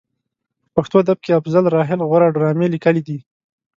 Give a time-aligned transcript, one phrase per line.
[0.63, 3.17] په پښتو ادب کې افضل راحل غوره ډرامې لیکلې دي.